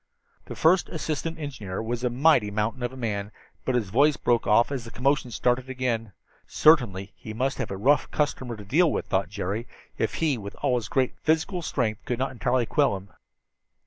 The 0.45 0.55
first 0.55 0.89
assistant 0.89 1.37
engineer 1.37 1.79
was 1.79 2.03
a 2.03 2.09
mighty 2.09 2.49
mountain 2.49 2.81
of 2.81 2.91
a 2.91 2.97
man, 2.97 3.31
but 3.63 3.75
his 3.75 3.89
voice 3.91 4.17
broke 4.17 4.47
off 4.47 4.71
as 4.71 4.83
the 4.83 4.89
commotion 4.89 5.29
started 5.29 5.69
again. 5.69 6.11
Certainly 6.47 7.13
he 7.15 7.35
must 7.35 7.59
have 7.59 7.69
a 7.69 7.77
rough 7.77 8.09
customer 8.09 8.57
to 8.57 8.65
deal 8.65 8.91
with, 8.91 9.05
thought 9.05 9.29
Jerry, 9.29 9.67
if 9.99 10.15
he, 10.15 10.39
with 10.39 10.55
all 10.63 10.73
his 10.77 10.89
great 10.89 11.13
physical 11.19 11.61
strength, 11.61 12.03
could 12.05 12.17
not 12.17 12.31
entirely 12.31 12.65
quell 12.65 12.97
him. 12.97 13.09